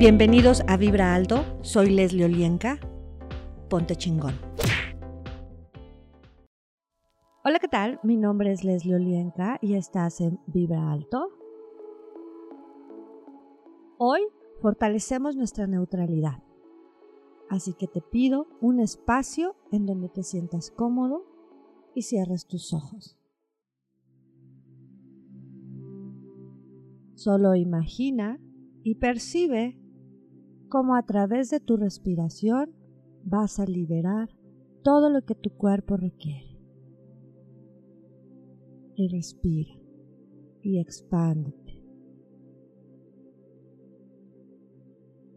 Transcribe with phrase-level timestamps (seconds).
[0.00, 2.78] Bienvenidos a Vibra Alto, soy Leslie Olienka.
[3.68, 4.32] Ponte chingón.
[7.44, 8.00] Hola, ¿qué tal?
[8.02, 11.28] Mi nombre es Leslie Olienka y estás en Vibra Alto.
[13.98, 14.22] Hoy
[14.62, 16.42] fortalecemos nuestra neutralidad.
[17.50, 21.26] Así que te pido un espacio en donde te sientas cómodo
[21.94, 23.18] y cierres tus ojos.
[27.16, 28.40] Solo imagina
[28.82, 29.76] y percibe
[30.70, 32.70] cómo a través de tu respiración
[33.22, 34.30] vas a liberar
[34.82, 36.58] todo lo que tu cuerpo requiere.
[38.94, 39.74] Y respira
[40.62, 41.70] y expándete.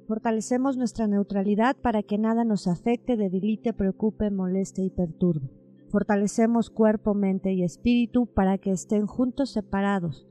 [0.07, 5.49] Fortalecemos nuestra neutralidad para que nada nos afecte, debilite, preocupe, moleste y perturbe.
[5.89, 10.27] Fortalecemos cuerpo, mente y espíritu para que estén juntos separados.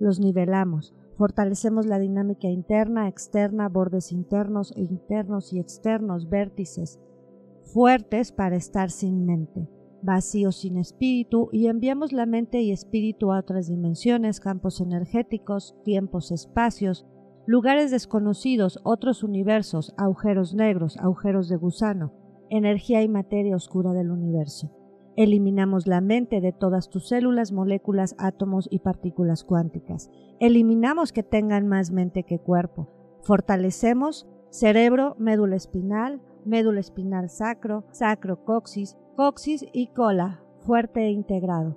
[0.00, 6.98] Los nivelamos, Fortalecemos la dinámica interna, externa, bordes internos e internos y externos, vértices,
[7.62, 9.68] fuertes para estar sin mente,
[10.02, 16.32] vacíos sin espíritu y enviamos la mente y espíritu a otras dimensiones, campos energéticos, tiempos,
[16.32, 17.06] espacios,
[17.46, 22.12] lugares desconocidos, otros universos, agujeros negros, agujeros de gusano,
[22.50, 24.72] energía y materia oscura del universo.
[25.14, 30.10] Eliminamos la mente de todas tus células, moléculas, átomos y partículas cuánticas.
[30.40, 32.88] Eliminamos que tengan más mente que cuerpo.
[33.20, 41.76] Fortalecemos cerebro, médula espinal, médula espinal sacro, sacro coxis, coxis y cola, fuerte e integrado.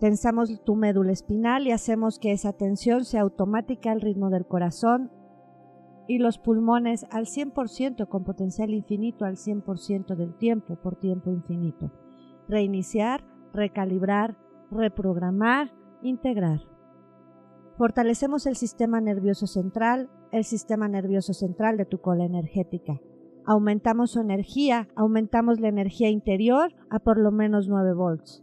[0.00, 5.10] Tensamos tu médula espinal y hacemos que esa tensión sea automática al ritmo del corazón
[6.08, 11.92] y los pulmones al 100% con potencial infinito al 100% del tiempo por tiempo infinito
[12.48, 14.36] reiniciar, recalibrar,
[14.70, 16.60] reprogramar, integrar.
[17.76, 23.00] Fortalecemos el sistema nervioso central, el sistema nervioso central de tu cola energética.
[23.46, 28.42] Aumentamos su energía, aumentamos la energía interior a por lo menos 9 volts.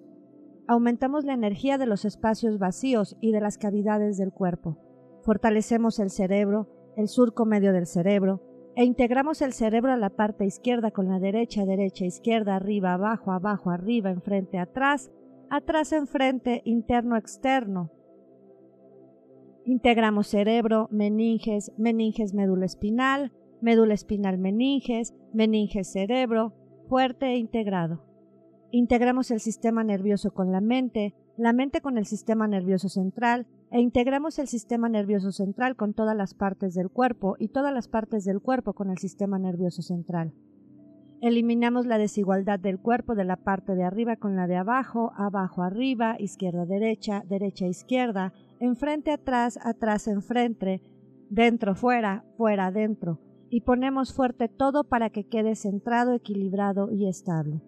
[0.68, 4.78] Aumentamos la energía de los espacios vacíos y de las cavidades del cuerpo.
[5.24, 6.68] Fortalecemos el cerebro,
[6.98, 8.42] el surco medio del cerebro,
[8.76, 13.32] e integramos el cerebro a la parte izquierda con la derecha, derecha, izquierda, arriba, abajo,
[13.32, 15.12] abajo, arriba, enfrente, atrás,
[15.50, 17.92] atrás, enfrente, interno, externo.
[19.66, 23.32] Integramos cerebro, meninges, meninges, médula espinal,
[23.62, 26.54] médula espinal, meninges, meninges, cerebro,
[26.88, 28.04] fuerte e integrado.
[28.72, 33.80] Integramos el sistema nervioso con la mente, la mente con el sistema nervioso central, e
[33.80, 38.26] integramos el sistema nervioso central con todas las partes del cuerpo y todas las partes
[38.26, 40.34] del cuerpo con el sistema nervioso central.
[41.22, 45.62] Eliminamos la desigualdad del cuerpo de la parte de arriba con la de abajo, abajo
[45.62, 50.82] arriba, izquierda derecha, derecha izquierda, enfrente atrás, atrás enfrente,
[51.30, 57.62] dentro fuera, fuera dentro, y ponemos fuerte todo para que quede centrado, equilibrado y estable.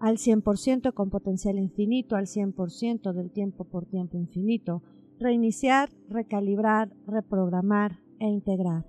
[0.00, 4.82] Al 100% con potencial infinito, al 100% del tiempo por tiempo infinito,
[5.20, 8.84] reiniciar, recalibrar, reprogramar e integrar.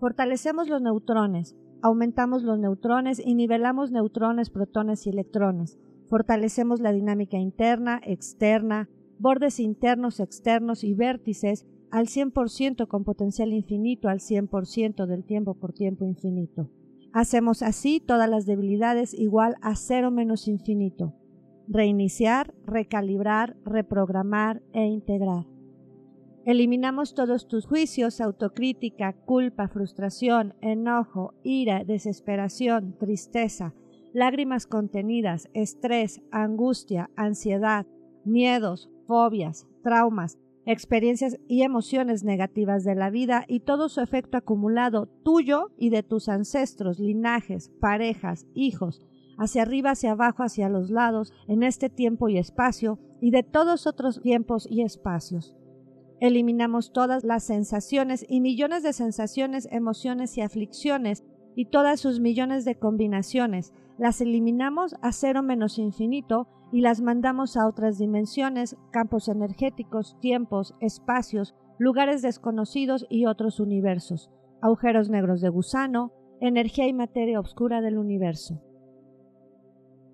[0.00, 5.78] Fortalecemos los neutrones, aumentamos los neutrones y nivelamos neutrones, protones y electrones.
[6.08, 8.88] Fortalecemos la dinámica interna, externa,
[9.18, 15.72] bordes internos, externos y vértices al 100% con potencial infinito al 100% del tiempo por
[15.72, 16.68] tiempo infinito.
[17.12, 21.14] Hacemos así todas las debilidades igual a cero menos infinito
[21.68, 25.46] reiniciar, recalibrar, reprogramar e integrar.
[26.44, 33.74] Eliminamos todos tus juicios, autocrítica, culpa, frustración, enojo, ira, desesperación, tristeza,
[34.12, 37.86] lágrimas contenidas, estrés, angustia, ansiedad,
[38.24, 45.06] miedos, fobias, traumas, experiencias y emociones negativas de la vida y todo su efecto acumulado
[45.06, 49.00] tuyo y de tus ancestros, linajes, parejas, hijos,
[49.38, 53.86] hacia arriba, hacia abajo, hacia los lados, en este tiempo y espacio, y de todos
[53.86, 55.56] otros tiempos y espacios.
[56.20, 61.24] Eliminamos todas las sensaciones y millones de sensaciones, emociones y aflicciones,
[61.54, 63.72] y todas sus millones de combinaciones.
[63.98, 70.74] Las eliminamos a cero menos infinito y las mandamos a otras dimensiones, campos energéticos, tiempos,
[70.80, 74.30] espacios, lugares desconocidos y otros universos,
[74.60, 78.62] agujeros negros de gusano, energía y materia oscura del universo.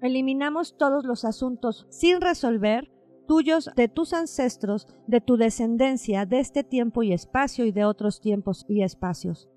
[0.01, 2.91] Eliminamos todos los asuntos sin resolver
[3.29, 8.21] tuyos, de tus ancestros, de tu descendencia, de este tiempo y espacio y de otros
[8.21, 9.49] tiempos y espacios.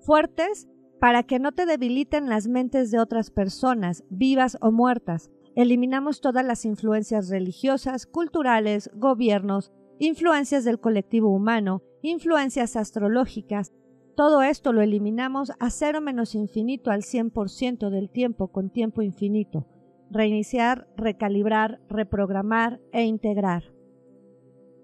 [0.00, 0.68] Fuertes
[1.00, 5.30] para que no te debiliten las mentes de otras personas, vivas o muertas.
[5.56, 13.72] Eliminamos todas las influencias religiosas, culturales, gobiernos, influencias del colectivo humano, influencias astrológicas,
[14.20, 19.66] todo esto lo eliminamos a cero menos infinito al 100% del tiempo con tiempo infinito.
[20.10, 23.72] Reiniciar, recalibrar, reprogramar e integrar.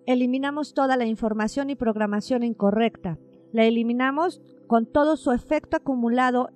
[0.07, 3.19] Eliminamos toda la información y programación incorrecta.
[3.53, 6.49] La eliminamos con todo su efecto acumulado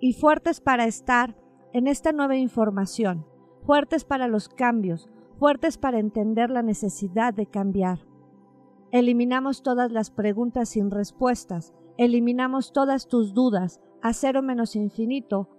[0.00, 1.36] y fuertes para estar
[1.74, 3.26] en esta nueva información,
[3.66, 8.06] fuertes para los cambios, fuertes para entender la necesidad de cambiar.
[8.90, 15.50] Eliminamos todas las preguntas sin respuestas, eliminamos todas tus dudas a cero menos infinito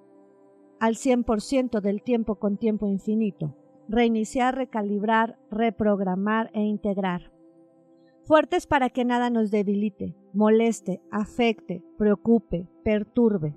[0.79, 3.55] al 100% del tiempo con tiempo infinito.
[3.87, 7.31] Reiniciar, recalibrar, reprogramar e integrar.
[8.23, 13.55] Fuertes para que nada nos debilite, moleste, afecte, preocupe, perturbe.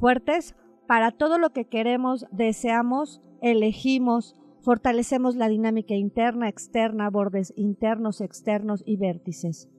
[0.00, 0.54] Fuertes
[0.86, 8.82] para todo lo que queremos, deseamos, elegimos, Fortalecemos la dinámica interna, externa, bordes internos, externos
[8.84, 9.70] y vértices.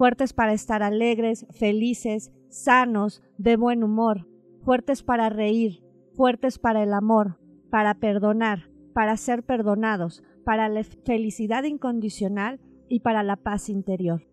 [0.00, 4.26] Fuertes para estar alegres, felices, sanos, de buen humor.
[4.64, 7.38] Fuertes para reír, fuertes para el amor,
[7.68, 14.26] para perdonar, para ser perdonados, para la felicidad incondicional y para la paz interior.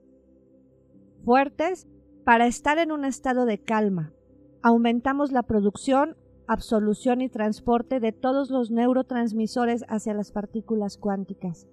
[1.26, 1.86] Fuertes
[2.24, 4.14] para estar en un estado de calma.
[4.62, 6.16] Aumentamos la producción
[6.48, 11.68] absolución y transporte de todos los neurotransmisores hacia las partículas cuánticas.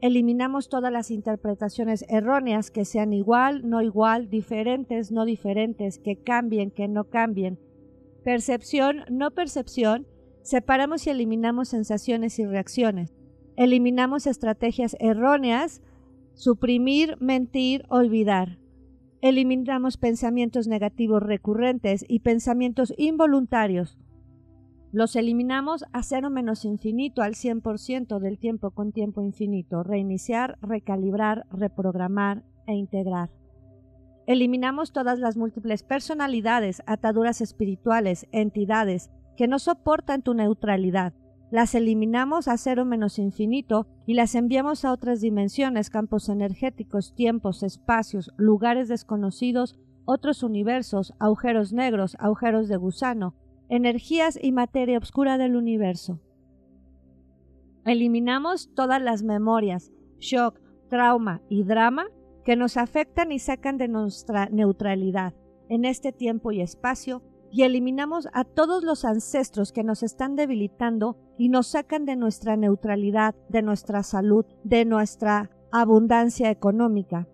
[0.00, 6.70] Eliminamos todas las interpretaciones erróneas que sean igual, no igual, diferentes, no diferentes, que cambien,
[6.70, 7.58] que no cambien.
[8.22, 10.06] Percepción, no percepción,
[10.42, 13.12] separamos y eliminamos sensaciones y reacciones.
[13.56, 15.82] Eliminamos estrategias erróneas,
[16.34, 18.58] suprimir, mentir, olvidar.
[19.20, 23.98] Eliminamos pensamientos negativos recurrentes y pensamientos involuntarios.
[24.90, 31.44] Los eliminamos a cero menos infinito al 100% del tiempo con tiempo infinito, reiniciar, recalibrar,
[31.50, 33.30] reprogramar e integrar.
[34.26, 41.12] Eliminamos todas las múltiples personalidades, ataduras espirituales, entidades que no soportan tu neutralidad.
[41.50, 47.62] Las eliminamos a cero menos infinito y las enviamos a otras dimensiones, campos energéticos, tiempos,
[47.62, 53.34] espacios, lugares desconocidos, otros universos, agujeros negros, agujeros de gusano,
[53.68, 56.20] energías y materia oscura del universo.
[57.84, 62.06] Eliminamos todas las memorias, shock, trauma y drama
[62.44, 65.34] que nos afectan y sacan de nuestra neutralidad
[65.68, 71.16] en este tiempo y espacio y eliminamos a todos los ancestros que nos están debilitando
[71.38, 77.26] y nos sacan de nuestra neutralidad, de nuestra salud, de nuestra abundancia económica.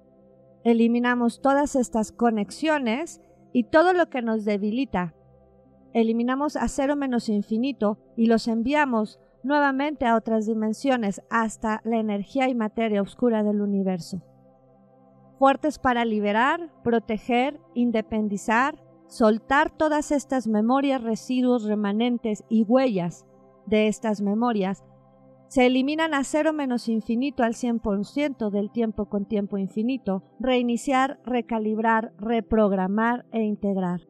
[0.62, 3.20] Eliminamos todas estas conexiones
[3.52, 5.14] y todo lo que nos debilita
[5.94, 12.48] eliminamos a cero menos infinito y los enviamos nuevamente a otras dimensiones hasta la energía
[12.48, 14.20] y materia oscura del universo.
[15.38, 23.24] Fuertes para liberar, proteger, independizar, soltar todas estas memorias, residuos, remanentes y huellas
[23.66, 24.84] de estas memorias,
[25.48, 32.12] se eliminan a cero menos infinito al 100% del tiempo con tiempo infinito, reiniciar, recalibrar,
[32.18, 34.00] reprogramar e integrar.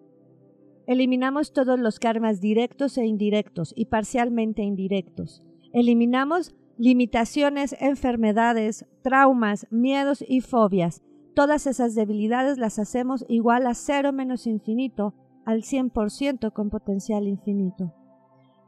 [0.86, 5.42] Eliminamos todos los karmas directos e indirectos y parcialmente indirectos.
[5.72, 11.02] Eliminamos limitaciones, enfermedades, traumas, miedos y fobias.
[11.34, 15.14] Todas esas debilidades las hacemos igual a cero menos infinito
[15.46, 17.94] al 100% con potencial infinito.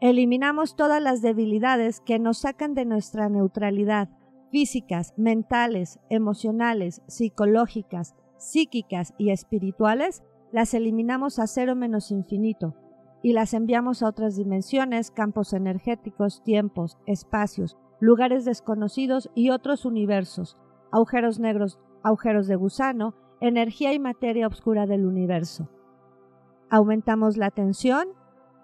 [0.00, 4.11] Eliminamos todas las debilidades que nos sacan de nuestra neutralidad,
[4.50, 12.74] físicas, mentales, emocionales, psicológicas, psíquicas y espirituales las eliminamos a cero menos infinito
[13.22, 20.56] y las enviamos a otras dimensiones, campos energéticos, tiempos, espacios, lugares desconocidos y otros universos,
[20.92, 25.68] agujeros negros, agujeros de gusano, energía y materia oscura del universo.
[26.70, 28.08] Aumentamos la tensión,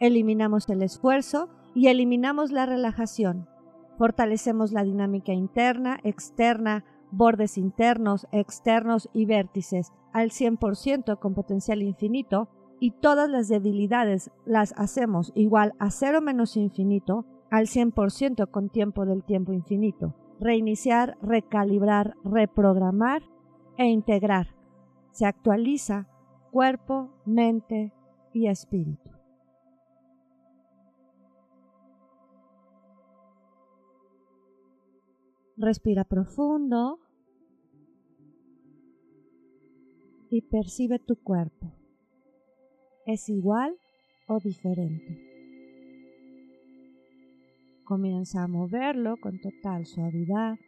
[0.00, 3.48] eliminamos el esfuerzo y eliminamos la relajación.
[3.98, 12.48] Fortalecemos la dinámica interna, externa, bordes internos, externos y vértices al 100% con potencial infinito
[12.80, 19.04] y todas las debilidades las hacemos igual a cero menos infinito al 100% con tiempo
[19.04, 20.16] del tiempo infinito.
[20.40, 23.22] Reiniciar, recalibrar, reprogramar
[23.76, 24.56] e integrar.
[25.12, 26.08] Se actualiza
[26.50, 27.92] cuerpo, mente
[28.32, 29.10] y espíritu.
[35.56, 37.01] Respira profundo
[40.32, 41.70] y percibe tu cuerpo.
[43.06, 43.76] ¿Es igual
[44.26, 45.18] o diferente?
[47.84, 50.58] Comienza a moverlo con total suavidad.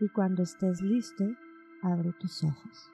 [0.00, 1.24] Y cuando estés listo,
[1.84, 2.93] Abre tus ojos.